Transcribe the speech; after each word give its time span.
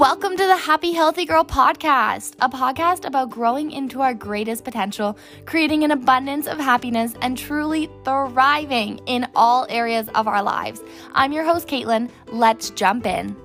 Welcome 0.00 0.38
to 0.38 0.46
the 0.46 0.56
Happy 0.56 0.92
Healthy 0.92 1.26
Girl 1.26 1.44
podcast, 1.44 2.34
a 2.40 2.48
podcast 2.48 3.04
about 3.04 3.28
growing 3.28 3.70
into 3.70 4.00
our 4.00 4.14
greatest 4.14 4.64
potential, 4.64 5.18
creating 5.44 5.84
an 5.84 5.90
abundance 5.90 6.46
of 6.46 6.56
happiness, 6.56 7.12
and 7.20 7.36
truly 7.36 7.90
thriving 8.02 8.98
in 9.04 9.28
all 9.34 9.66
areas 9.68 10.08
of 10.14 10.26
our 10.26 10.42
lives. 10.42 10.80
I'm 11.12 11.32
your 11.32 11.44
host, 11.44 11.68
Caitlin. 11.68 12.10
Let's 12.28 12.70
jump 12.70 13.04
in. 13.04 13.36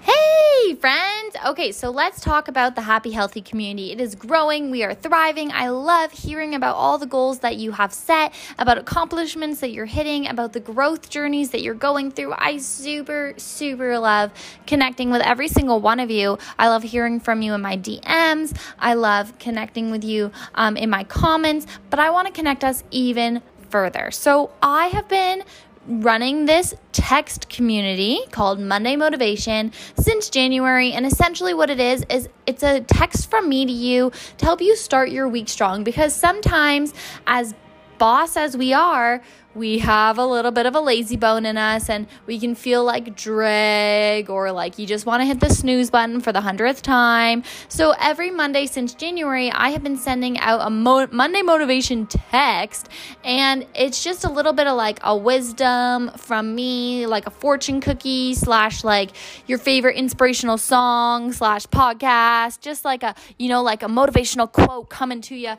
Hey, 0.00 0.76
friends. 0.76 1.09
Okay, 1.42 1.72
so 1.72 1.88
let's 1.88 2.20
talk 2.20 2.48
about 2.48 2.74
the 2.74 2.82
happy, 2.82 3.12
healthy 3.12 3.40
community. 3.40 3.92
It 3.92 4.00
is 4.00 4.14
growing. 4.14 4.70
We 4.70 4.82
are 4.84 4.92
thriving. 4.92 5.50
I 5.50 5.70
love 5.70 6.12
hearing 6.12 6.54
about 6.54 6.76
all 6.76 6.98
the 6.98 7.06
goals 7.06 7.38
that 7.38 7.56
you 7.56 7.72
have 7.72 7.94
set, 7.94 8.34
about 8.58 8.76
accomplishments 8.76 9.60
that 9.60 9.70
you're 9.70 9.86
hitting, 9.86 10.26
about 10.26 10.52
the 10.52 10.60
growth 10.60 11.08
journeys 11.08 11.48
that 11.50 11.62
you're 11.62 11.72
going 11.72 12.10
through. 12.10 12.34
I 12.36 12.58
super, 12.58 13.32
super 13.38 13.98
love 13.98 14.32
connecting 14.66 15.10
with 15.10 15.22
every 15.22 15.48
single 15.48 15.80
one 15.80 15.98
of 15.98 16.10
you. 16.10 16.36
I 16.58 16.68
love 16.68 16.82
hearing 16.82 17.20
from 17.20 17.40
you 17.40 17.54
in 17.54 17.62
my 17.62 17.78
DMs. 17.78 18.54
I 18.78 18.92
love 18.92 19.38
connecting 19.38 19.90
with 19.90 20.04
you 20.04 20.32
um, 20.54 20.76
in 20.76 20.90
my 20.90 21.04
comments, 21.04 21.66
but 21.88 21.98
I 21.98 22.10
want 22.10 22.26
to 22.26 22.34
connect 22.34 22.64
us 22.64 22.84
even 22.90 23.40
further. 23.70 24.10
So 24.10 24.50
I 24.62 24.88
have 24.88 25.08
been 25.08 25.44
running 25.86 26.46
this 26.46 26.74
text 26.92 27.48
community 27.48 28.20
called 28.30 28.60
Monday 28.60 28.96
Motivation 28.96 29.72
since 29.98 30.28
January. 30.28 30.92
And 30.92 31.06
essentially, 31.06 31.54
what 31.54 31.70
it 31.70 31.80
is, 31.80 32.04
is 32.10 32.28
it's 32.46 32.62
a 32.62 32.80
text 32.80 33.30
from 33.30 33.48
me 33.48 33.66
to 33.66 33.72
you 33.72 34.12
to 34.38 34.44
help 34.44 34.60
you 34.60 34.76
start 34.76 35.10
your 35.10 35.28
week 35.28 35.48
strong 35.48 35.84
because 35.84 36.14
sometimes, 36.14 36.92
as 37.26 37.54
boss 37.98 38.36
as 38.36 38.56
we 38.56 38.72
are, 38.72 39.22
we 39.54 39.78
have 39.78 40.16
a 40.18 40.24
little 40.24 40.52
bit 40.52 40.66
of 40.66 40.74
a 40.76 40.80
lazy 40.80 41.16
bone 41.16 41.44
in 41.44 41.56
us 41.56 41.90
and 41.90 42.06
we 42.26 42.38
can 42.38 42.54
feel 42.54 42.84
like 42.84 43.16
drag 43.16 44.30
or 44.30 44.52
like 44.52 44.78
you 44.78 44.86
just 44.86 45.06
want 45.06 45.20
to 45.20 45.24
hit 45.24 45.40
the 45.40 45.50
snooze 45.50 45.90
button 45.90 46.20
for 46.20 46.32
the 46.32 46.40
hundredth 46.40 46.82
time. 46.82 47.42
So 47.68 47.92
every 47.98 48.30
Monday 48.30 48.66
since 48.66 48.94
January, 48.94 49.50
I 49.50 49.70
have 49.70 49.82
been 49.82 49.96
sending 49.96 50.38
out 50.38 50.60
a 50.64 50.70
Mo- 50.70 51.08
Monday 51.10 51.42
motivation 51.42 52.06
text 52.06 52.88
and 53.24 53.66
it's 53.74 54.04
just 54.04 54.24
a 54.24 54.30
little 54.30 54.52
bit 54.52 54.68
of 54.68 54.76
like 54.76 55.00
a 55.02 55.16
wisdom 55.16 56.12
from 56.16 56.54
me, 56.54 57.06
like 57.06 57.26
a 57.26 57.30
fortune 57.30 57.80
cookie 57.80 58.34
slash 58.34 58.84
like 58.84 59.10
your 59.48 59.58
favorite 59.58 59.96
inspirational 59.96 60.58
song 60.58 61.32
slash 61.32 61.66
podcast, 61.66 62.60
just 62.60 62.84
like 62.84 63.02
a, 63.02 63.16
you 63.36 63.48
know, 63.48 63.62
like 63.62 63.82
a 63.82 63.88
motivational 63.88 64.50
quote 64.50 64.88
coming 64.88 65.20
to 65.22 65.34
you 65.34 65.56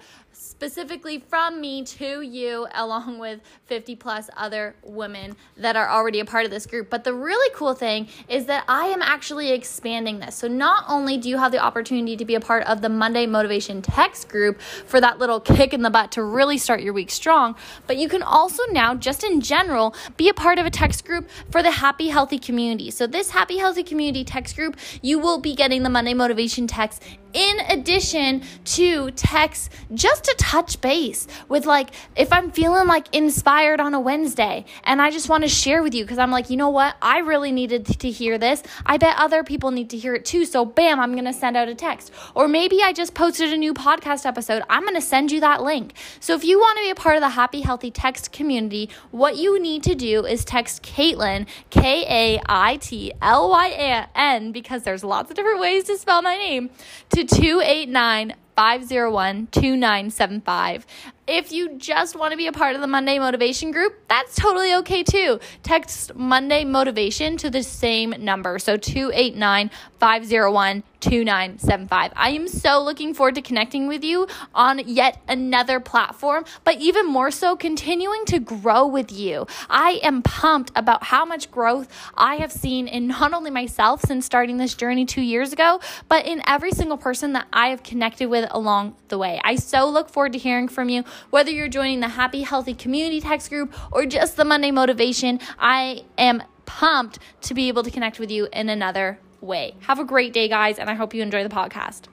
specifically 0.62 1.18
from 1.18 1.60
me 1.60 1.84
to 1.84 2.22
you, 2.22 2.68
along 2.76 3.18
with 3.18 3.40
50 3.66 3.96
plus 3.96 4.30
other 4.38 4.76
women 4.84 5.36
that 5.58 5.76
are 5.76 5.90
already 5.90 6.20
a 6.20 6.26
part 6.26 6.46
of 6.46 6.52
this 6.52 6.68
group. 6.68 6.88
But 6.88 7.04
the 7.04 7.16
really 7.16 7.52
cool 7.56 7.74
thing 7.74 8.08
is 8.30 8.46
that 8.46 8.64
I 8.68 8.86
am 8.86 9.02
actually 9.02 9.54
expanding 9.54 10.20
this. 10.20 10.36
So 10.36 10.48
not 10.48 10.86
only 10.88 11.18
do 11.18 11.30
you 11.30 11.38
have 11.38 11.52
the 11.52 11.58
opportunity 11.58 12.16
to 12.16 12.26
be 12.26 12.36
a 12.36 12.40
part 12.40 12.64
of 12.68 12.84
the 12.84 12.90
Monday 12.90 13.26
Motivation 13.26 13.82
Text 13.82 14.30
group 14.30 14.62
for 14.62 15.02
that 15.02 15.18
little 15.18 15.40
kick 15.40 15.74
in 15.74 15.82
the 15.82 15.90
butt 15.90 16.12
to 16.12 16.22
really 16.22 16.60
start 16.60 16.84
your 16.84 16.94
week 16.94 17.10
strong, 17.10 17.56
but 17.88 17.98
you 17.98 18.08
can 18.08 18.22
also 18.22 18.62
now, 18.70 18.94
just 18.94 19.24
in 19.24 19.42
general, 19.42 19.96
be 20.16 20.30
a 20.30 20.34
part 20.36 20.60
of 20.60 20.68
a 20.68 20.70
text 20.70 21.06
group 21.06 21.28
for 21.50 21.64
the 21.64 21.72
Happy 21.72 22.10
Healthy 22.10 22.38
community. 22.38 22.92
So 22.92 23.08
this 23.08 23.32
Happy 23.32 23.58
Healthy 23.58 23.82
community 23.82 24.24
text 24.24 24.56
group, 24.56 24.78
you 25.02 25.18
will 25.18 25.40
be 25.40 25.56
getting 25.56 25.82
the 25.82 25.90
Monday 25.90 26.14
Motivation 26.14 26.68
text 26.68 27.02
in 27.34 27.60
addition 27.70 28.44
to 28.66 29.12
text 29.12 29.72
just 29.94 30.24
to 30.26 30.36
touch 30.38 30.82
base 30.82 31.28
with 31.48 31.66
like 31.66 31.90
if 32.16 32.32
I'm 32.32 32.52
feeling 32.52 32.88
like 32.88 33.14
inspired 33.14 33.80
on 33.80 33.94
a 33.94 34.00
Wednesday 34.00 34.66
and 34.84 35.02
I 35.02 35.12
just 35.12 35.30
want 35.30 35.44
to 35.44 35.50
share 35.50 35.84
with 35.84 35.94
you 35.94 36.04
because 36.04 36.18
I'm 36.18 36.32
like, 36.32 36.50
you 36.50 36.58
know 36.58 36.70
what? 36.70 36.96
I 37.02 37.20
really 37.20 37.52
needed 37.52 37.86
to 37.86 38.10
hear 38.10 38.38
this. 38.38 38.64
I 38.86 38.98
bet 38.98 39.16
other 39.18 39.44
people 39.44 39.72
need 39.72 39.90
to 39.92 39.98
hear 39.98 40.16
it 40.16 40.26
too. 40.26 40.46
So 40.46 40.66
bam, 40.66 41.00
I'm 41.00 41.14
going 41.14 41.26
to 41.26 41.34
send 41.34 41.58
out 41.58 41.68
a 41.68 41.76
text. 41.76 42.12
Or 42.36 42.48
maybe 42.48 42.82
I 42.82 42.94
just 42.94 43.14
posted 43.14 43.54
a 43.54 43.58
new 43.58 43.74
podcast 43.74 44.26
episode. 44.26 44.64
I'm 44.70 44.84
going 44.84 44.96
to 44.96 45.02
send 45.02 45.32
you 45.32 45.40
that 45.42 45.64
link. 45.64 45.94
So 46.20 46.36
if 46.36 46.44
you 46.44 46.60
want 46.60 46.78
to 46.78 46.84
be 46.84 46.90
a 46.90 46.96
part 46.96 47.16
of 47.16 47.22
the 47.22 47.30
Happy 47.30 47.62
Healthy 47.62 47.92
Text 47.92 48.32
community, 48.32 48.90
what 49.12 49.38
you 49.38 49.60
need 49.60 49.84
to 49.84 49.96
do 49.96 50.26
is 50.26 50.46
text 50.46 50.84
Caitlin, 50.84 51.48
K 51.70 52.06
A 52.08 52.42
I 52.48 52.78
T 52.78 53.12
L 53.22 53.50
Y 53.50 53.68
A 53.68 54.08
N, 54.16 54.52
because 54.52 54.84
there's 54.84 55.04
lots 55.04 55.30
of 55.30 55.36
different 55.36 55.60
ways 55.60 55.84
to 55.86 55.98
spell 55.98 56.22
my 56.22 56.38
name, 56.38 56.70
to 57.10 57.21
289 57.24 58.34
501 58.56 59.48
2975. 59.52 60.86
If 61.28 61.52
you 61.52 61.78
just 61.78 62.16
want 62.16 62.32
to 62.32 62.38
be 62.38 62.48
a 62.48 62.52
part 62.52 62.76
of 62.76 62.82
the 62.82 62.88
Monday 62.88 63.20
Motivation 63.20 63.72
group, 63.72 63.94
that's 64.08 64.36
totally 64.36 64.74
okay 64.76 65.04
too. 65.04 65.40
Text 65.62 66.16
Monday 66.16 66.66
Motivation 66.66 67.38
to 67.38 67.50
the 67.50 67.62
same 67.62 68.16
number. 68.18 68.58
So 68.58 68.76
289 68.76 69.70
501 70.00 70.84
2975. 71.02 72.14
I 72.16 72.30
am 72.30 72.48
so 72.48 72.82
looking 72.82 73.14
forward 73.14 73.36
to 73.36 73.42
connecting 73.42 73.88
with 73.88 74.04
you 74.04 74.28
on 74.54 74.80
yet 74.86 75.20
another 75.28 75.80
platform, 75.80 76.46
but 76.64 76.78
even 76.78 77.08
more 77.08 77.32
so, 77.32 77.56
continuing 77.56 78.24
to 78.26 78.40
grow 78.40 78.86
with 78.86 79.12
you. 79.12 79.48
I 79.70 80.00
am 80.04 80.22
pumped 80.22 80.72
about 80.76 81.04
how 81.04 81.26
much 81.26 81.52
growth 81.52 81.88
I 82.16 82.36
have 82.36 82.52
seen 82.52 82.88
in 82.88 83.08
not 83.08 83.34
only 83.34 83.52
myself 83.52 84.02
since 84.02 84.26
starting 84.26 84.58
this 84.58 84.76
journey 84.76 85.06
two 85.06 85.22
years 85.22 85.52
ago, 85.52 85.82
but 86.08 86.26
in 86.26 86.42
every 86.48 86.72
single 86.72 86.98
person 86.98 87.34
that 87.34 87.48
I 87.52 87.70
have 87.70 87.84
connected 87.84 88.28
with 88.28 88.48
along 88.52 88.96
the 89.08 89.18
way. 89.18 89.42
I 89.44 89.56
so 89.56 89.90
look 89.90 90.10
forward 90.10 90.34
to 90.34 90.40
hearing 90.40 90.68
from 90.68 90.90
you, 90.90 91.04
whether 91.30 91.52
you're 91.52 91.68
joining 91.68 92.00
the 92.00 92.10
Happy 92.10 92.42
Healthy 92.42 92.74
Community 92.74 93.22
Text 93.22 93.50
group 93.50 93.74
or 93.92 94.06
just 94.06 94.38
the 94.38 94.46
Monday 94.46 94.72
Motivation. 94.72 95.40
I 95.60 96.04
am 96.18 96.44
pumped 96.66 97.20
to 97.42 97.54
be 97.54 97.68
able 97.68 97.84
to 97.84 97.92
connect 97.92 98.20
with 98.20 98.32
you 98.32 98.48
in 98.54 98.70
another 98.70 99.20
way. 99.42 99.76
Have 99.82 100.00
a 100.00 100.06
great 100.06 100.34
day, 100.34 100.48
guys, 100.48 100.80
and 100.80 100.90
I 100.90 100.94
hope 100.94 101.14
you 101.14 101.22
enjoy 101.22 101.44
the 101.44 101.50
podcast. 101.50 102.08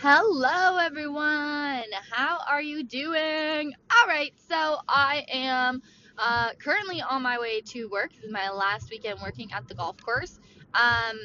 Hello, 0.00 0.76
everyone. 0.76 1.82
How 2.12 2.38
are 2.48 2.62
you 2.62 2.84
doing? 2.84 3.72
All 3.90 4.06
right, 4.06 4.32
so 4.48 4.78
I 4.88 5.24
am 5.28 5.82
uh, 6.16 6.50
currently 6.60 7.02
on 7.02 7.22
my 7.22 7.38
way 7.38 7.60
to 7.62 7.86
work. 7.86 8.12
This 8.14 8.24
is 8.24 8.32
my 8.32 8.48
last 8.50 8.90
weekend 8.90 9.20
working 9.20 9.52
at 9.52 9.66
the 9.66 9.74
golf 9.74 9.96
course. 10.00 10.38
Um, 10.74 11.18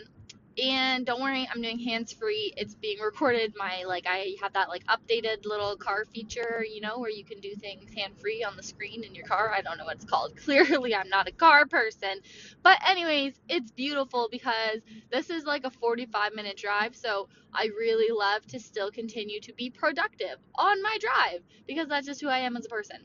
and 0.61 1.05
don't 1.05 1.21
worry 1.21 1.47
i'm 1.53 1.61
doing 1.61 1.79
hands 1.79 2.13
free 2.13 2.53
it's 2.57 2.75
being 2.75 2.99
recorded. 2.99 3.53
My 3.57 3.83
like 3.87 4.05
i 4.07 4.35
have 4.41 4.53
that 4.53 4.69
like 4.69 4.83
updated 4.85 5.45
little 5.45 5.75
car 5.77 6.05
feature 6.13 6.63
you 6.69 6.81
know 6.81 6.99
where 6.99 7.09
you 7.09 7.25
can 7.25 7.39
do 7.39 7.55
things 7.55 7.91
hand 7.95 8.13
free 8.19 8.43
on 8.43 8.55
the 8.55 8.63
screen 8.63 9.03
in 9.03 9.15
your 9.15 9.25
car. 9.25 9.51
I 9.51 9.61
don't 9.61 9.77
know 9.77 9.85
what 9.85 9.95
it's 9.95 10.05
called. 10.05 10.37
Clearly 10.43 10.95
i'm 10.95 11.09
not 11.09 11.27
a 11.27 11.31
car 11.31 11.65
person. 11.65 12.19
But 12.61 12.77
anyways 12.87 13.33
it's 13.49 13.71
beautiful 13.71 14.29
because 14.31 14.81
this 15.11 15.29
is 15.29 15.45
like 15.45 15.65
a 15.65 15.71
45 15.71 16.33
minute 16.35 16.57
drive 16.57 16.95
so 16.95 17.29
i 17.53 17.65
really 17.77 18.15
love 18.15 18.45
to 18.47 18.59
still 18.59 18.91
continue 18.91 19.39
to 19.41 19.53
be 19.53 19.69
productive 19.69 20.37
on 20.55 20.81
my 20.83 20.97
drive 20.99 21.41
because 21.67 21.87
that's 21.87 22.07
just 22.07 22.21
who 22.21 22.29
i 22.29 22.39
am 22.39 22.57
as 22.57 22.65
a 22.65 22.69
person 22.69 22.97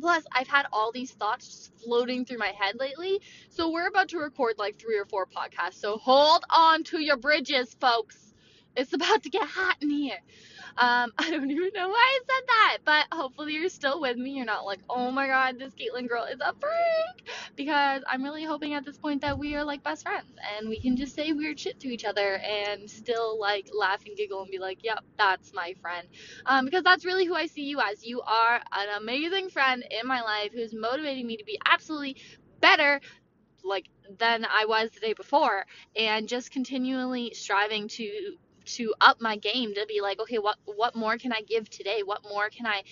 Plus, 0.00 0.24
I've 0.32 0.48
had 0.48 0.66
all 0.72 0.92
these 0.92 1.12
thoughts 1.12 1.70
floating 1.84 2.24
through 2.24 2.38
my 2.38 2.52
head 2.58 2.76
lately. 2.78 3.20
So, 3.50 3.70
we're 3.70 3.88
about 3.88 4.08
to 4.10 4.18
record 4.18 4.54
like 4.58 4.78
three 4.78 4.98
or 4.98 5.06
four 5.06 5.26
podcasts. 5.26 5.74
So, 5.74 5.98
hold 5.98 6.44
on 6.50 6.84
to 6.84 7.00
your 7.00 7.16
bridges, 7.16 7.76
folks. 7.80 8.31
It's 8.76 8.92
about 8.92 9.22
to 9.24 9.30
get 9.30 9.46
hot 9.46 9.76
in 9.80 9.90
here. 9.90 10.18
Um, 10.76 11.12
I 11.18 11.30
don't 11.30 11.50
even 11.50 11.70
know 11.74 11.88
why 11.88 11.94
I 11.94 12.20
said 12.20 12.44
that, 12.46 12.78
but 12.84 13.16
hopefully 13.16 13.54
you're 13.54 13.68
still 13.68 14.00
with 14.00 14.16
me. 14.16 14.32
You're 14.32 14.46
not 14.46 14.64
like, 14.64 14.80
oh 14.88 15.10
my 15.10 15.26
god, 15.26 15.58
this 15.58 15.74
Caitlin 15.74 16.08
girl 16.08 16.24
is 16.24 16.40
a 16.40 16.54
freak. 16.54 17.28
Because 17.56 18.02
I'm 18.08 18.22
really 18.22 18.44
hoping 18.44 18.74
at 18.74 18.84
this 18.84 18.98
point 18.98 19.20
that 19.22 19.38
we 19.38 19.54
are 19.54 19.64
like 19.64 19.82
best 19.82 20.02
friends 20.02 20.32
and 20.56 20.68
we 20.68 20.80
can 20.80 20.96
just 20.96 21.14
say 21.14 21.32
weird 21.32 21.58
shit 21.60 21.80
to 21.80 21.88
each 21.88 22.04
other 22.04 22.36
and 22.36 22.88
still 22.88 23.38
like 23.38 23.68
laugh 23.78 24.02
and 24.06 24.16
giggle 24.16 24.42
and 24.42 24.50
be 24.50 24.58
like, 24.58 24.78
yep, 24.82 25.04
that's 25.18 25.52
my 25.52 25.74
friend. 25.80 26.08
Um, 26.46 26.64
because 26.64 26.82
that's 26.82 27.04
really 27.04 27.26
who 27.26 27.34
I 27.34 27.46
see 27.46 27.64
you 27.64 27.80
as. 27.80 28.04
You 28.04 28.22
are 28.22 28.56
an 28.56 28.88
amazing 29.00 29.50
friend 29.50 29.84
in 29.90 30.06
my 30.06 30.22
life 30.22 30.52
who's 30.52 30.74
motivating 30.74 31.26
me 31.26 31.36
to 31.36 31.44
be 31.44 31.58
absolutely 31.66 32.16
better 32.60 33.00
like 33.64 33.86
than 34.18 34.44
I 34.44 34.64
was 34.66 34.90
the 34.90 35.00
day 35.00 35.12
before 35.12 35.64
and 35.96 36.28
just 36.28 36.50
continually 36.50 37.32
striving 37.34 37.88
to 37.88 38.36
to 38.64 38.94
up 39.00 39.20
my 39.20 39.36
game 39.36 39.74
to 39.74 39.86
be 39.86 40.00
like 40.00 40.20
okay 40.20 40.38
what 40.38 40.56
what 40.64 40.94
more 40.94 41.16
can 41.18 41.32
i 41.32 41.40
give 41.42 41.68
today? 41.70 42.02
What 42.04 42.22
more 42.28 42.48
can 42.48 42.66
i 42.66 42.82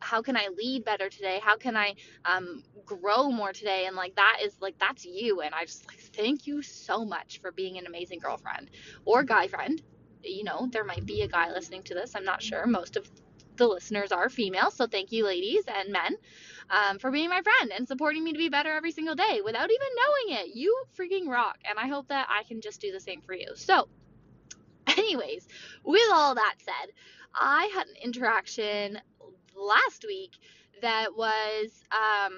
how 0.00 0.22
can 0.22 0.36
i 0.36 0.48
lead 0.56 0.84
better 0.84 1.08
today? 1.08 1.40
How 1.42 1.56
can 1.56 1.76
i 1.76 1.94
um, 2.24 2.62
grow 2.84 3.30
more 3.30 3.52
today? 3.52 3.86
And 3.86 3.96
like 3.96 4.14
that 4.16 4.38
is 4.44 4.56
like 4.60 4.78
that's 4.78 5.04
you. 5.04 5.40
And 5.40 5.54
i 5.54 5.64
just 5.64 5.86
like 5.88 5.98
thank 5.98 6.46
you 6.46 6.62
so 6.62 7.04
much 7.04 7.40
for 7.40 7.52
being 7.52 7.78
an 7.78 7.86
amazing 7.86 8.20
girlfriend 8.20 8.70
or 9.04 9.22
guy 9.22 9.48
friend. 9.48 9.82
You 10.22 10.44
know 10.44 10.68
there 10.70 10.84
might 10.84 11.06
be 11.06 11.22
a 11.22 11.28
guy 11.28 11.50
listening 11.50 11.82
to 11.84 11.94
this. 11.94 12.14
I'm 12.14 12.24
not 12.24 12.42
sure. 12.42 12.66
Most 12.66 12.96
of 12.96 13.08
the 13.56 13.66
listeners 13.66 14.12
are 14.12 14.28
female. 14.28 14.70
So 14.70 14.86
thank 14.86 15.10
you 15.10 15.24
ladies 15.24 15.64
and 15.66 15.92
men 15.92 16.16
um, 16.70 16.98
for 16.98 17.10
being 17.10 17.28
my 17.28 17.42
friend 17.42 17.72
and 17.76 17.88
supporting 17.88 18.22
me 18.22 18.32
to 18.32 18.38
be 18.38 18.48
better 18.48 18.72
every 18.72 18.92
single 18.92 19.16
day 19.16 19.40
without 19.44 19.70
even 19.70 19.88
knowing 19.96 20.40
it. 20.40 20.54
You 20.54 20.84
freaking 20.96 21.26
rock. 21.28 21.58
And 21.68 21.78
i 21.78 21.88
hope 21.88 22.08
that 22.08 22.28
i 22.30 22.44
can 22.44 22.60
just 22.60 22.80
do 22.80 22.92
the 22.92 23.00
same 23.00 23.20
for 23.20 23.34
you. 23.34 23.48
So 23.54 23.88
Anyways, 25.08 25.48
with 25.84 26.10
all 26.12 26.34
that 26.34 26.56
said, 26.58 26.92
I 27.34 27.70
had 27.74 27.86
an 27.86 27.94
interaction 28.02 28.98
last 29.56 30.04
week 30.06 30.32
that 30.82 31.16
was 31.16 31.82
um 31.90 32.34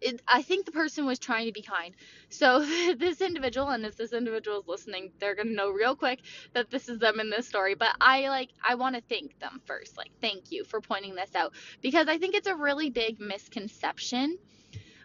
it, 0.00 0.20
I 0.28 0.42
think 0.42 0.66
the 0.66 0.72
person 0.72 1.06
was 1.06 1.18
trying 1.18 1.46
to 1.46 1.52
be 1.52 1.62
kind. 1.62 1.94
So 2.28 2.60
this 2.98 3.20
individual, 3.20 3.68
and 3.68 3.86
if 3.86 3.96
this 3.96 4.12
individual 4.12 4.60
is 4.60 4.68
listening, 4.68 5.12
they're 5.18 5.34
gonna 5.34 5.50
know 5.50 5.70
real 5.70 5.96
quick 5.96 6.20
that 6.52 6.70
this 6.70 6.88
is 6.88 6.98
them 6.98 7.20
in 7.20 7.30
this 7.30 7.46
story. 7.46 7.74
But 7.74 7.94
I 8.00 8.28
like 8.28 8.50
I 8.66 8.74
want 8.76 8.96
to 8.96 9.02
thank 9.02 9.38
them 9.38 9.60
first. 9.66 9.96
Like 9.96 10.12
thank 10.20 10.50
you 10.50 10.64
for 10.64 10.80
pointing 10.80 11.14
this 11.14 11.34
out 11.34 11.52
because 11.82 12.08
I 12.08 12.18
think 12.18 12.34
it's 12.34 12.48
a 12.48 12.56
really 12.56 12.90
big 12.90 13.20
misconception. 13.20 14.38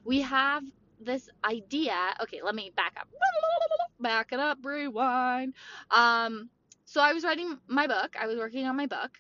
We 0.06 0.22
have 0.22 0.64
this 1.00 1.30
idea. 1.44 1.96
Okay, 2.22 2.42
let 2.44 2.56
me 2.56 2.72
back 2.75 2.94
up. 3.00 3.07
Back 4.00 4.31
it 4.31 4.40
up, 4.40 4.60
rewind. 4.63 5.56
Um, 5.92 6.50
so 6.86 7.01
I 7.01 7.13
was 7.13 7.24
writing 7.24 7.57
my 7.68 7.88
book. 7.88 8.16
I 8.19 8.28
was 8.28 8.38
working 8.38 8.66
on 8.66 8.78
my 8.78 8.86
book, 8.88 9.12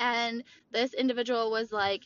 and 0.00 0.42
this 0.72 0.92
individual 0.94 1.50
was 1.50 1.70
like, 1.72 2.02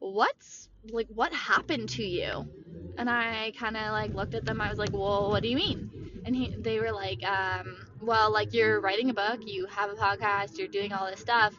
"What's 0.00 0.68
like 0.90 1.06
what 1.08 1.32
happened 1.32 1.88
to 1.90 2.02
you?" 2.02 2.48
And 2.96 3.08
I 3.08 3.52
kind 3.58 3.76
of 3.76 3.92
like 3.92 4.14
looked 4.14 4.34
at 4.34 4.44
them. 4.44 4.60
I 4.60 4.70
was 4.70 4.78
like, 4.78 4.92
"Well, 4.92 5.30
what 5.30 5.42
do 5.42 5.48
you 5.48 5.56
mean?" 5.56 5.90
And 6.24 6.34
he, 6.36 6.52
they 6.58 6.78
were 6.80 6.92
like, 6.92 7.22
um, 7.24 7.66
"Well, 8.00 8.32
like 8.32 8.52
you're 8.52 8.80
writing 8.80 9.10
a 9.10 9.14
book, 9.14 9.40
you 9.46 9.66
have 9.66 9.90
a 9.90 9.94
podcast, 9.94 10.58
you're 10.58 10.68
doing 10.68 10.92
all 10.92 11.06
this 11.10 11.20
stuff. 11.20 11.54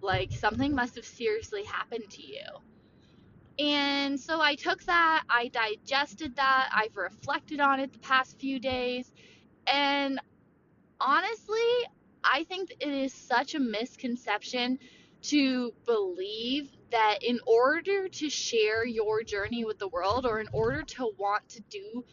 Like 0.00 0.32
something 0.32 0.74
must 0.74 0.94
have 0.96 1.04
seriously 1.04 1.64
happened 1.64 2.10
to 2.10 2.22
you." 2.22 2.42
And 3.58 4.20
so 4.20 4.40
I 4.40 4.54
took 4.54 4.84
that, 4.84 5.24
I 5.28 5.48
digested 5.48 6.36
that, 6.36 6.70
I've 6.72 6.96
reflected 6.96 7.60
on 7.60 7.80
it 7.80 7.92
the 7.92 7.98
past 7.98 8.38
few 8.38 8.60
days, 8.60 9.12
and 9.66 10.20
honestly, 11.00 11.58
I 12.22 12.44
think 12.44 12.70
it 12.80 12.88
is 12.88 13.12
such 13.12 13.54
a 13.54 13.60
misconception 13.60 14.78
to 15.22 15.72
believe 15.86 16.70
that 16.90 17.18
in 17.22 17.40
order 17.46 18.08
to 18.08 18.30
share 18.30 18.86
your 18.86 19.22
journey 19.22 19.64
with 19.64 19.78
the 19.78 19.88
world 19.88 20.26
or 20.26 20.40
in 20.40 20.48
order 20.52 20.82
to 20.82 21.12
want 21.18 21.48
to 21.50 21.60
do 21.62 22.04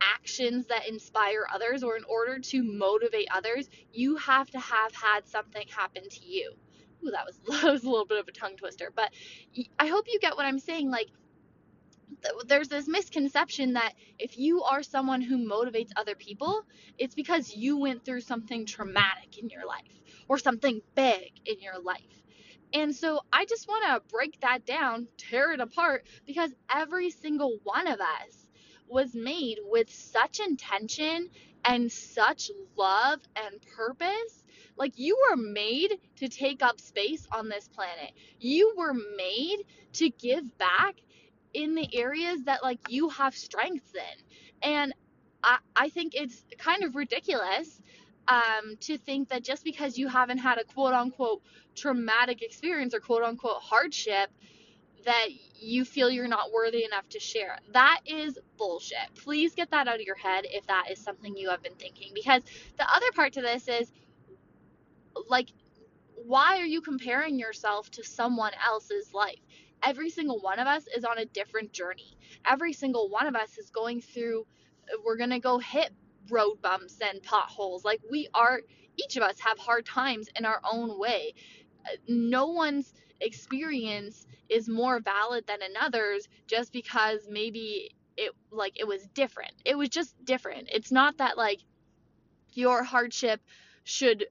actions 0.00 0.66
that 0.66 0.88
inspire 0.88 1.46
others 1.52 1.82
or 1.82 1.96
in 1.96 2.04
order 2.04 2.38
to 2.38 2.62
motivate 2.62 3.28
others, 3.34 3.68
you 3.92 4.16
have 4.16 4.50
to 4.50 4.58
have 4.58 4.94
had 4.94 5.26
something 5.26 5.66
happen 5.68 6.08
to 6.08 6.24
you. 6.24 6.54
Ooh, 7.04 7.10
that 7.10 7.26
was, 7.26 7.38
that 7.62 7.72
was 7.72 7.84
a 7.84 7.90
little 7.90 8.06
bit 8.06 8.18
of 8.20 8.28
a 8.28 8.32
tongue 8.32 8.56
twister, 8.56 8.92
but 8.94 9.10
I 9.78 9.86
hope 9.86 10.06
you 10.08 10.18
get 10.20 10.36
what 10.36 10.46
I'm 10.46 10.58
saying. 10.58 10.90
Like, 10.90 11.08
there's 12.46 12.68
this 12.68 12.88
misconception 12.88 13.74
that 13.74 13.92
if 14.18 14.38
you 14.38 14.62
are 14.62 14.82
someone 14.82 15.20
who 15.20 15.38
motivates 15.38 15.90
other 15.96 16.14
people, 16.14 16.62
it's 16.98 17.14
because 17.14 17.54
you 17.54 17.78
went 17.78 18.04
through 18.04 18.20
something 18.22 18.66
traumatic 18.66 19.38
in 19.38 19.48
your 19.50 19.66
life 19.66 19.82
or 20.28 20.38
something 20.38 20.80
big 20.94 21.32
in 21.44 21.60
your 21.60 21.78
life. 21.80 22.22
And 22.72 22.94
so 22.94 23.20
I 23.32 23.44
just 23.44 23.68
want 23.68 23.84
to 23.86 24.14
break 24.14 24.40
that 24.40 24.66
down, 24.66 25.08
tear 25.16 25.52
it 25.52 25.60
apart, 25.60 26.06
because 26.26 26.50
every 26.74 27.10
single 27.10 27.58
one 27.62 27.86
of 27.86 28.00
us 28.00 28.46
was 28.88 29.14
made 29.14 29.58
with 29.64 29.92
such 29.92 30.40
intention 30.40 31.30
and 31.64 31.90
such 31.90 32.50
love 32.76 33.20
and 33.36 33.60
purpose. 33.76 34.43
Like 34.76 34.98
you 34.98 35.18
were 35.30 35.36
made 35.36 35.98
to 36.16 36.28
take 36.28 36.62
up 36.62 36.80
space 36.80 37.26
on 37.32 37.48
this 37.48 37.68
planet. 37.68 38.12
You 38.40 38.74
were 38.76 38.94
made 38.94 39.64
to 39.94 40.10
give 40.10 40.56
back 40.58 40.96
in 41.52 41.74
the 41.74 41.88
areas 41.94 42.42
that 42.44 42.62
like 42.62 42.80
you 42.88 43.08
have 43.10 43.34
strengths 43.36 43.94
in. 43.94 44.70
And 44.70 44.94
I, 45.42 45.58
I 45.76 45.88
think 45.88 46.14
it's 46.14 46.44
kind 46.58 46.82
of 46.84 46.96
ridiculous 46.96 47.80
um, 48.26 48.76
to 48.80 48.96
think 48.96 49.28
that 49.28 49.44
just 49.44 49.64
because 49.64 49.98
you 49.98 50.08
haven't 50.08 50.38
had 50.38 50.58
a 50.58 50.64
quote 50.64 50.94
unquote 50.94 51.42
traumatic 51.74 52.42
experience 52.42 52.94
or 52.94 53.00
quote 53.00 53.22
unquote 53.22 53.60
hardship, 53.60 54.30
that 55.04 55.28
you 55.56 55.84
feel 55.84 56.10
you're 56.10 56.28
not 56.28 56.50
worthy 56.52 56.84
enough 56.84 57.08
to 57.10 57.20
share. 57.20 57.58
That 57.72 58.00
is 58.06 58.38
bullshit. 58.56 59.14
Please 59.14 59.54
get 59.54 59.70
that 59.70 59.86
out 59.86 59.96
of 59.96 60.00
your 60.00 60.16
head 60.16 60.46
if 60.48 60.66
that 60.66 60.86
is 60.90 60.98
something 60.98 61.36
you 61.36 61.50
have 61.50 61.62
been 61.62 61.74
thinking. 61.74 62.12
Because 62.14 62.42
the 62.78 62.90
other 62.90 63.10
part 63.14 63.34
to 63.34 63.42
this 63.42 63.68
is 63.68 63.92
like, 65.28 65.50
why 66.14 66.58
are 66.58 66.66
you 66.66 66.80
comparing 66.80 67.38
yourself 67.38 67.90
to 67.92 68.04
someone 68.04 68.52
else's 68.66 69.12
life? 69.12 69.38
every 69.84 70.10
single 70.10 70.40
one 70.40 70.58
of 70.58 70.66
us 70.66 70.86
is 70.94 71.04
on 71.04 71.18
a 71.18 71.24
different 71.26 71.72
journey. 71.72 72.16
Every 72.44 72.72
single 72.72 73.08
one 73.08 73.26
of 73.26 73.34
us 73.36 73.58
is 73.58 73.70
going 73.70 74.00
through, 74.00 74.46
we're 75.04 75.16
going 75.16 75.30
to 75.30 75.38
go 75.38 75.58
hit 75.58 75.90
road 76.30 76.60
bumps 76.62 76.98
and 77.00 77.22
potholes. 77.22 77.84
Like 77.84 78.00
we 78.10 78.28
are, 78.34 78.62
each 78.96 79.16
of 79.16 79.22
us 79.22 79.38
have 79.40 79.58
hard 79.58 79.84
times 79.86 80.28
in 80.36 80.44
our 80.44 80.60
own 80.70 80.98
way. 80.98 81.34
No 82.08 82.46
one's 82.46 82.92
experience 83.20 84.26
is 84.48 84.68
more 84.68 85.00
valid 85.00 85.46
than 85.46 85.58
another's 85.62 86.28
just 86.46 86.72
because 86.72 87.26
maybe 87.30 87.94
it 88.16 88.32
like 88.50 88.78
it 88.78 88.86
was 88.86 89.06
different. 89.14 89.52
It 89.64 89.76
was 89.76 89.88
just 89.88 90.14
different. 90.24 90.68
It's 90.72 90.92
not 90.92 91.18
that 91.18 91.36
like 91.36 91.60
your 92.52 92.82
hardship 92.84 93.40
should 93.84 94.26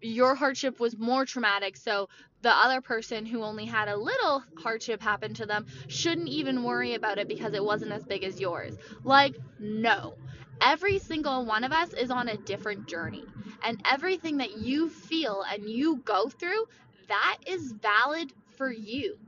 your 0.00 0.34
hardship 0.34 0.80
was 0.80 0.96
more 0.96 1.24
traumatic, 1.24 1.76
so 1.76 2.08
the 2.42 2.50
other 2.50 2.80
person 2.80 3.26
who 3.26 3.42
only 3.42 3.64
had 3.66 3.88
a 3.88 3.96
little 3.96 4.42
hardship 4.58 5.02
happen 5.02 5.34
to 5.34 5.46
them 5.46 5.66
shouldn't 5.88 6.28
even 6.28 6.62
worry 6.62 6.94
about 6.94 7.18
it 7.18 7.28
because 7.28 7.54
it 7.54 7.64
wasn't 7.64 7.92
as 7.92 8.04
big 8.04 8.24
as 8.24 8.40
yours. 8.40 8.76
Like, 9.02 9.36
no. 9.58 10.14
Every 10.60 10.98
single 10.98 11.44
one 11.44 11.64
of 11.64 11.72
us 11.72 11.92
is 11.92 12.10
on 12.10 12.28
a 12.28 12.36
different 12.36 12.86
journey. 12.88 13.24
And 13.62 13.80
everything 13.84 14.38
that 14.38 14.58
you 14.58 14.88
feel 14.88 15.44
and 15.52 15.68
you 15.68 15.96
go 16.04 16.28
through, 16.28 16.66
that 17.08 17.38
is 17.46 17.72
valid 17.72 18.32
for 18.56 18.72
you. 18.72 19.18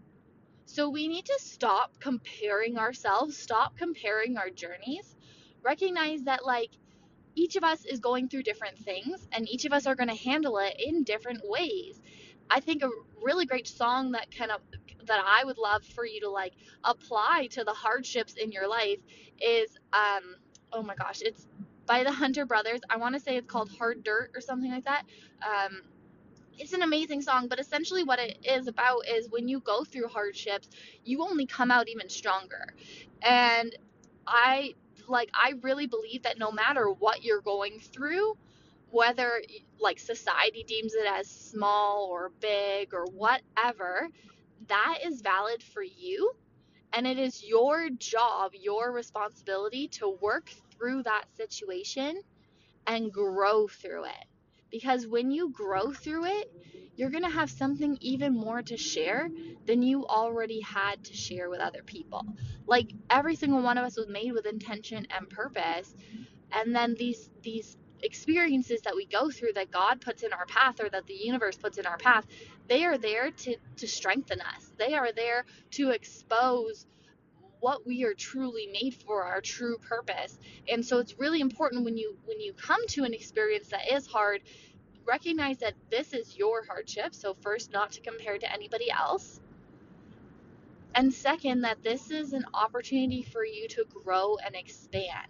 So 0.67 0.89
we 0.89 1.09
need 1.09 1.27
to 1.27 1.39
stop 1.41 1.99
comparing 2.01 2.79
ourselves, 2.79 3.37
stop 3.37 3.77
comparing 3.77 4.37
our 4.37 4.51
journeys. 4.51 5.17
Recognize 5.63 6.23
that, 6.23 6.45
like, 6.47 6.71
each 7.41 7.57
of 7.57 7.65
us 7.65 7.85
is 7.87 8.01
going 8.01 8.29
through 8.29 8.43
different 8.43 8.79
things 8.79 9.27
and 9.33 9.49
each 9.49 9.65
of 9.65 9.73
us 9.73 9.87
are 9.87 9.95
going 9.95 10.11
to 10.11 10.15
handle 10.15 10.59
it 10.59 10.77
in 10.79 11.05
different 11.05 11.41
ways. 11.45 12.01
I 12.51 12.61
think 12.61 12.83
a 12.83 12.91
really 13.23 13.47
great 13.47 13.67
song 13.67 14.13
that 14.13 14.35
kind 14.37 14.51
of 14.51 14.61
that 15.07 15.23
I 15.25 15.45
would 15.45 15.57
love 15.57 15.83
for 15.85 16.05
you 16.07 16.21
to 16.21 16.31
like 16.31 16.53
apply 16.85 17.49
to 17.53 17.65
the 17.65 17.73
hardships 17.73 18.35
in 18.35 18.53
your 18.53 18.69
life 18.69 18.99
is 19.41 19.71
um 19.95 20.37
oh 20.73 20.83
my 20.83 20.95
gosh, 20.95 21.23
it's 21.23 21.47
by 21.87 22.05
the 22.05 22.13
Hunter 22.13 22.45
Brothers. 22.47 22.81
I 22.91 22.99
want 22.99 23.15
to 23.15 23.21
say 23.21 23.37
it's 23.37 23.51
called 23.51 23.71
Hard 23.79 24.05
Dirt 24.05 24.33
or 24.35 24.41
something 24.43 24.71
like 24.71 24.85
that. 24.85 25.05
Um 25.43 25.83
it's 26.59 26.75
an 26.75 26.83
amazing 26.83 27.23
song, 27.23 27.49
but 27.49 27.59
essentially 27.59 28.05
what 28.05 28.19
it 28.19 28.39
is 28.45 28.67
about 28.69 29.09
is 29.09 29.31
when 29.31 29.49
you 29.49 29.61
go 29.61 29.83
through 29.83 30.09
hardships, 30.09 30.69
you 31.05 31.23
only 31.23 31.47
come 31.47 31.71
out 31.71 31.89
even 31.89 32.11
stronger. 32.11 32.75
And 33.23 33.75
I 34.27 34.75
like 35.11 35.31
I 35.35 35.55
really 35.63 35.87
believe 35.87 36.23
that 36.23 36.39
no 36.39 36.53
matter 36.53 36.91
what 36.91 37.25
you're 37.25 37.43
going 37.43 37.81
through, 37.81 38.37
whether 38.91 39.43
like 39.81 39.99
society 39.99 40.65
deems 40.67 40.95
it 40.95 41.07
as 41.07 41.29
small 41.29 42.09
or 42.11 42.31
big 42.41 42.95
or 42.95 43.07
whatever, 43.07 44.09
that 44.69 44.99
is 45.05 45.21
valid 45.23 45.63
for 45.63 45.83
you. 45.83 46.33
And 46.93 47.07
it 47.07 47.19
is 47.19 47.45
your 47.45 47.89
job, 47.91 48.53
your 48.55 48.93
responsibility 48.93 49.89
to 49.89 50.17
work 50.21 50.51
through 50.73 51.05
that 51.05 51.25
situation 51.37 52.21
and 52.87 53.13
grow 53.13 53.69
through 53.69 54.05
it. 54.07 54.25
Because 54.71 55.07
when 55.07 55.31
you 55.31 55.51
grow 55.51 55.93
through 55.93 56.27
it, 56.27 56.53
you're 56.97 57.11
going 57.11 57.25
to 57.25 57.31
have 57.31 57.51
something 57.51 57.97
even 58.01 58.35
more 58.35 58.63
to 58.63 58.77
share 58.77 59.31
than 59.67 59.83
you 59.83 60.07
already 60.07 60.61
had 60.61 61.03
to 61.05 61.15
share 61.15 61.49
with 61.49 61.61
other 61.61 61.83
people. 61.83 62.25
Like 62.67 62.93
every 63.09 63.37
single 63.37 63.63
one 63.63 63.79
of 63.79 63.85
us 63.85 63.97
was 63.97 64.09
made 64.09 64.33
with 64.33 64.47
intention 64.47 65.07
and 65.17 65.29
purpose. 65.31 65.95
And 66.53 66.75
then 66.75 66.95
these 66.99 67.31
these 67.43 67.77
experiences 68.03 68.83
that 68.83 68.97
we 68.97 69.07
go 69.07 69.31
through 69.31 69.53
that 69.55 69.71
God 69.71 70.01
puts 70.01 70.23
in 70.23 70.33
our 70.33 70.47
path 70.47 70.81
or 70.81 70.89
that 70.91 71.07
the 71.07 71.15
universe 71.15 71.57
puts 71.57 71.79
in 71.79 71.87
our 71.87 71.99
path, 71.99 72.27
they 72.69 72.85
are 72.85 72.99
there 72.99 73.31
to 73.31 73.57
to 73.79 73.89
strengthen 73.89 74.41
us. 74.41 74.73
They 74.79 74.95
are 74.95 75.13
there 75.13 75.45
to 75.73 75.91
expose 75.91 76.87
what 77.61 77.87
we 77.87 78.05
are 78.05 78.15
truly 78.15 78.69
made 78.73 78.95
for 78.95 79.25
our 79.25 79.41
true 79.41 79.79
purpose. 79.79 80.39
And 80.69 80.85
so 80.85 80.99
it's 80.99 81.19
really 81.19 81.41
important 81.41 81.85
when 81.85 81.97
you 81.97 82.17
when 82.25 82.41
you 82.41 82.53
come 82.53 82.87
to 82.89 83.05
an 83.05 83.15
experience 83.15 83.69
that 83.69 83.93
is 83.93 84.07
hard 84.07 84.43
recognize 85.07 85.59
that 85.59 85.75
this 85.91 86.13
is 86.13 86.37
your 86.37 86.65
hardship 86.65 87.15
so 87.15 87.35
first 87.35 87.73
not 87.73 87.91
to 87.93 88.01
compare 88.01 88.39
to 88.39 88.53
anybody 88.53 88.91
else. 88.91 89.41
And 90.95 91.13
second 91.13 91.63
that 91.63 91.83
this 91.83 92.11
is 92.11 92.33
an 92.33 92.45
opportunity 92.53 93.23
for 93.23 93.45
you 93.45 93.69
to 93.69 93.85
grow 94.05 94.37
and 94.45 94.55
expand. 94.55 95.29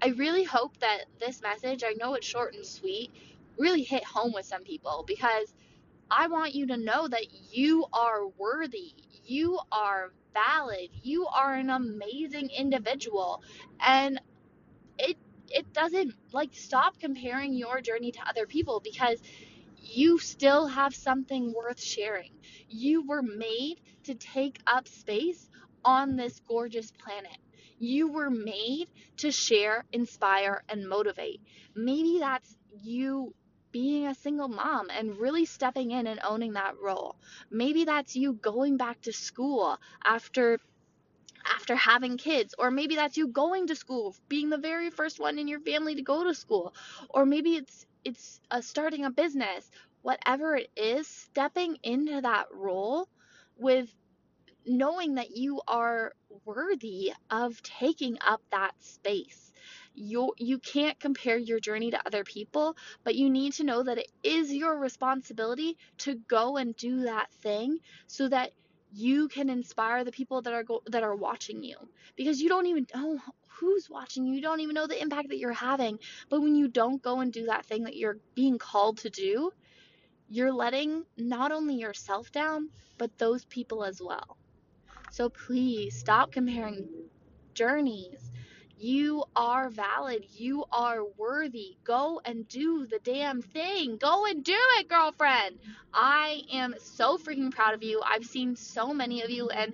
I 0.00 0.08
really 0.08 0.44
hope 0.44 0.78
that 0.78 1.06
this 1.18 1.40
message 1.42 1.82
i 1.84 1.94
know 1.98 2.14
it's 2.14 2.26
short 2.26 2.54
and 2.54 2.64
sweet 2.64 3.10
really 3.58 3.82
hit 3.82 4.04
home 4.04 4.32
with 4.32 4.44
some 4.44 4.62
people 4.62 5.04
because 5.06 5.54
I 6.10 6.28
want 6.28 6.54
you 6.54 6.66
to 6.68 6.76
know 6.76 7.08
that 7.08 7.26
you 7.52 7.84
are 7.92 8.26
worthy. 8.38 8.94
You 9.24 9.58
are 9.72 10.12
valid. 10.36 10.90
You 11.02 11.26
are 11.26 11.54
an 11.54 11.70
amazing 11.70 12.50
individual. 12.50 13.42
And 13.80 14.20
it 14.98 15.16
it 15.50 15.72
doesn't 15.72 16.14
like 16.32 16.50
stop 16.54 16.98
comparing 17.00 17.54
your 17.54 17.80
journey 17.80 18.12
to 18.12 18.20
other 18.28 18.46
people 18.46 18.80
because 18.82 19.20
you 19.78 20.18
still 20.18 20.66
have 20.66 20.94
something 20.94 21.52
worth 21.54 21.80
sharing. 21.80 22.32
You 22.68 23.06
were 23.06 23.22
made 23.22 23.76
to 24.04 24.14
take 24.14 24.58
up 24.66 24.88
space 24.88 25.48
on 25.84 26.16
this 26.16 26.40
gorgeous 26.48 26.90
planet. 26.92 27.38
You 27.78 28.08
were 28.08 28.30
made 28.30 28.88
to 29.18 29.30
share, 29.30 29.84
inspire, 29.92 30.64
and 30.68 30.88
motivate. 30.88 31.40
Maybe 31.74 32.18
that's 32.20 32.56
you 32.82 33.34
being 33.76 34.06
a 34.06 34.14
single 34.14 34.48
mom 34.48 34.88
and 34.90 35.18
really 35.18 35.44
stepping 35.44 35.90
in 35.90 36.06
and 36.06 36.20
owning 36.24 36.54
that 36.54 36.78
role. 36.80 37.16
Maybe 37.50 37.84
that's 37.84 38.16
you 38.16 38.32
going 38.32 38.78
back 38.78 39.02
to 39.02 39.12
school 39.12 39.78
after 40.04 40.58
after 41.44 41.76
having 41.76 42.16
kids 42.16 42.54
or 42.58 42.70
maybe 42.70 42.96
that's 42.96 43.16
you 43.16 43.28
going 43.28 43.66
to 43.68 43.76
school 43.76 44.14
being 44.28 44.50
the 44.50 44.58
very 44.58 44.90
first 44.90 45.20
one 45.20 45.38
in 45.38 45.48
your 45.48 45.60
family 45.60 45.94
to 45.96 46.02
go 46.02 46.24
to 46.24 46.34
school 46.34 46.74
or 47.10 47.26
maybe 47.26 47.56
it's 47.56 47.86
it's 48.04 48.40
a 48.50 48.62
starting 48.62 49.04
a 49.04 49.10
business 49.10 49.70
whatever 50.02 50.56
it 50.56 50.70
is 50.76 51.06
stepping 51.06 51.76
into 51.82 52.20
that 52.20 52.46
role 52.52 53.08
with 53.58 53.88
knowing 54.66 55.14
that 55.14 55.36
you 55.36 55.60
are 55.68 56.12
worthy 56.44 57.12
of 57.30 57.62
taking 57.62 58.18
up 58.20 58.42
that 58.50 58.74
space. 58.82 59.52
You 59.96 60.34
you 60.38 60.58
can't 60.60 60.98
compare 61.00 61.38
your 61.38 61.60
journey 61.60 61.90
to 61.92 62.06
other 62.06 62.24
people, 62.24 62.76
but 63.04 63.16
you 63.16 63.30
need 63.30 63.54
to 63.54 63.64
know 63.64 63.82
that 63.82 63.98
it 63.98 64.10
is 64.22 64.52
your 64.52 64.78
responsibility 64.78 65.78
to 65.98 66.16
go 66.28 66.56
and 66.58 66.76
do 66.76 67.02
that 67.04 67.32
thing 67.42 67.78
so 68.06 68.28
that 68.28 68.52
you 68.92 69.28
can 69.28 69.50
inspire 69.50 70.04
the 70.04 70.12
people 70.12 70.42
that 70.42 70.54
are 70.54 70.64
go- 70.64 70.82
that 70.86 71.02
are 71.02 71.16
watching 71.16 71.62
you 71.64 71.76
because 72.16 72.40
you 72.42 72.48
don't 72.48 72.66
even 72.66 72.86
know 72.94 73.18
who's 73.48 73.90
watching 73.90 74.26
you. 74.26 74.34
You 74.34 74.42
don't 74.42 74.60
even 74.60 74.74
know 74.74 74.86
the 74.86 75.00
impact 75.02 75.30
that 75.30 75.38
you're 75.38 75.52
having. 75.52 75.98
But 76.30 76.42
when 76.42 76.56
you 76.56 76.68
don't 76.68 77.02
go 77.02 77.20
and 77.20 77.32
do 77.32 77.46
that 77.46 77.66
thing 77.66 77.84
that 77.84 77.96
you're 77.96 78.18
being 78.34 78.58
called 78.58 78.98
to 78.98 79.10
do, 79.10 79.52
you're 80.28 80.52
letting 80.52 81.04
not 81.16 81.52
only 81.52 81.76
yourself 81.76 82.32
down, 82.32 82.70
but 82.98 83.18
those 83.18 83.44
people 83.46 83.84
as 83.84 84.00
well. 84.02 84.36
So 85.10 85.28
please 85.30 85.98
stop 85.98 86.32
comparing 86.32 86.88
journeys. 87.54 88.25
You 88.78 89.24
are 89.34 89.70
valid. 89.70 90.24
You 90.36 90.64
are 90.72 91.00
worthy. 91.16 91.76
Go 91.84 92.20
and 92.24 92.48
do 92.48 92.86
the 92.86 92.98
damn 93.02 93.42
thing. 93.42 93.96
Go 93.98 94.26
and 94.26 94.44
do 94.44 94.56
it, 94.78 94.88
girlfriend. 94.88 95.58
I 95.94 96.42
am 96.52 96.74
so 96.78 97.18
freaking 97.18 97.50
proud 97.52 97.74
of 97.74 97.82
you. 97.82 98.02
I've 98.04 98.24
seen 98.24 98.56
so 98.56 98.92
many 98.92 99.22
of 99.22 99.30
you 99.30 99.48
and 99.50 99.72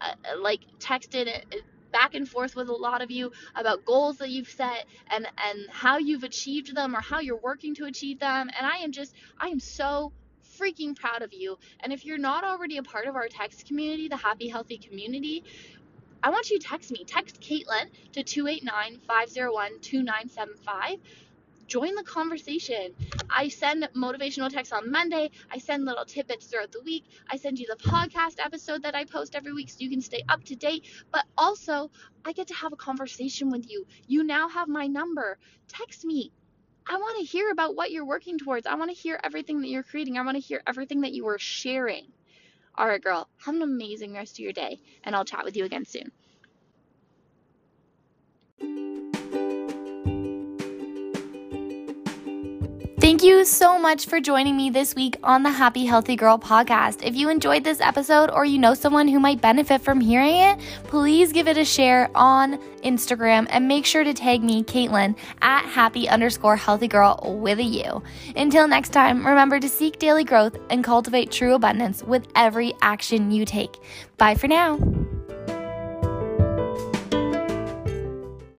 uh, 0.00 0.14
like 0.40 0.60
texted 0.78 1.28
uh, 1.28 1.56
back 1.92 2.14
and 2.14 2.28
forth 2.28 2.56
with 2.56 2.68
a 2.68 2.74
lot 2.74 3.02
of 3.02 3.10
you 3.10 3.32
about 3.54 3.84
goals 3.84 4.18
that 4.18 4.30
you've 4.30 4.48
set 4.48 4.86
and 5.10 5.26
and 5.26 5.58
how 5.70 5.98
you've 5.98 6.24
achieved 6.24 6.74
them 6.74 6.94
or 6.96 7.00
how 7.00 7.20
you're 7.20 7.40
working 7.40 7.74
to 7.76 7.84
achieve 7.84 8.18
them 8.20 8.50
and 8.56 8.66
I 8.66 8.78
am 8.78 8.92
just 8.92 9.14
I 9.38 9.48
am 9.48 9.60
so 9.60 10.12
freaking 10.58 10.96
proud 10.96 11.22
of 11.22 11.32
you. 11.32 11.58
And 11.80 11.92
if 11.92 12.04
you're 12.04 12.18
not 12.18 12.44
already 12.44 12.76
a 12.78 12.82
part 12.82 13.06
of 13.06 13.16
our 13.16 13.28
text 13.28 13.66
community, 13.66 14.08
the 14.08 14.16
Happy 14.16 14.48
Healthy 14.48 14.78
community, 14.78 15.44
I 16.24 16.30
want 16.30 16.48
you 16.48 16.58
to 16.58 16.66
text 16.66 16.90
me. 16.90 17.04
Text 17.04 17.38
Caitlin 17.42 17.90
to 18.12 18.22
289 18.22 19.00
501 19.06 19.80
2975 19.80 20.98
join 21.66 21.94
the 21.94 22.02
conversation. 22.02 22.94
I 23.28 23.48
send 23.48 23.86
motivational 23.94 24.48
texts 24.48 24.72
on 24.72 24.90
Monday. 24.90 25.30
I 25.50 25.58
send 25.58 25.84
little 25.84 26.06
tidbits 26.06 26.46
throughout 26.46 26.72
the 26.72 26.80
week. 26.82 27.04
I 27.30 27.36
send 27.36 27.58
you 27.58 27.66
the 27.66 27.76
podcast 27.76 28.36
episode 28.38 28.82
that 28.84 28.94
I 28.94 29.04
post 29.04 29.34
every 29.34 29.52
week 29.52 29.68
so 29.68 29.76
you 29.80 29.90
can 29.90 30.00
stay 30.00 30.22
up 30.28 30.42
to 30.44 30.56
date. 30.56 30.86
But 31.12 31.26
also, 31.36 31.90
I 32.24 32.32
get 32.32 32.48
to 32.48 32.54
have 32.54 32.72
a 32.72 32.76
conversation 32.76 33.50
with 33.50 33.70
you. 33.70 33.86
You 34.06 34.24
now 34.24 34.48
have 34.48 34.68
my 34.68 34.86
number. 34.86 35.38
Text 35.68 36.06
me. 36.06 36.32
I 36.86 36.96
want 36.96 37.18
to 37.18 37.24
hear 37.24 37.50
about 37.50 37.76
what 37.76 37.90
you're 37.90 38.06
working 38.06 38.38
towards. 38.38 38.66
I 38.66 38.74
want 38.76 38.90
to 38.90 38.96
hear 38.96 39.20
everything 39.22 39.60
that 39.60 39.68
you're 39.68 39.82
creating. 39.82 40.16
I 40.16 40.22
want 40.22 40.36
to 40.36 40.42
hear 40.42 40.62
everything 40.66 41.02
that 41.02 41.12
you 41.12 41.28
are 41.28 41.38
sharing. 41.38 42.06
All 42.76 42.88
right, 42.88 43.02
girl, 43.02 43.28
have 43.44 43.54
an 43.54 43.62
amazing 43.62 44.14
rest 44.14 44.34
of 44.34 44.40
your 44.40 44.52
day, 44.52 44.80
and 45.04 45.14
I'll 45.14 45.24
chat 45.24 45.44
with 45.44 45.56
you 45.56 45.64
again 45.64 45.84
soon. 45.84 46.10
Thank 53.04 53.22
you 53.22 53.44
so 53.44 53.78
much 53.78 54.06
for 54.06 54.18
joining 54.18 54.56
me 54.56 54.70
this 54.70 54.94
week 54.94 55.18
on 55.22 55.42
the 55.42 55.50
Happy 55.50 55.84
Healthy 55.84 56.16
Girl 56.16 56.38
podcast. 56.38 57.02
If 57.02 57.14
you 57.14 57.28
enjoyed 57.28 57.62
this 57.62 57.82
episode 57.82 58.30
or 58.30 58.46
you 58.46 58.56
know 58.56 58.72
someone 58.72 59.08
who 59.08 59.20
might 59.20 59.42
benefit 59.42 59.82
from 59.82 60.00
hearing 60.00 60.36
it, 60.36 60.58
please 60.84 61.30
give 61.30 61.46
it 61.46 61.58
a 61.58 61.66
share 61.66 62.10
on 62.14 62.56
Instagram 62.82 63.46
and 63.50 63.68
make 63.68 63.84
sure 63.84 64.04
to 64.04 64.14
tag 64.14 64.42
me, 64.42 64.62
Caitlin, 64.62 65.18
at 65.42 65.66
happy 65.66 66.08
underscore 66.08 66.56
healthy 66.56 66.88
girl 66.88 67.20
with 67.42 67.58
a 67.58 67.62
U. 67.62 68.02
Until 68.36 68.66
next 68.66 68.94
time, 68.94 69.26
remember 69.26 69.60
to 69.60 69.68
seek 69.68 69.98
daily 69.98 70.24
growth 70.24 70.56
and 70.70 70.82
cultivate 70.82 71.30
true 71.30 71.52
abundance 71.52 72.02
with 72.02 72.26
every 72.34 72.72
action 72.80 73.30
you 73.30 73.44
take. 73.44 73.76
Bye 74.16 74.34
for 74.34 74.48
now. 74.48 74.78